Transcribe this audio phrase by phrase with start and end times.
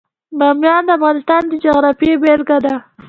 [0.39, 2.75] بامیان د افغانستان د جغرافیې بېلګه ده.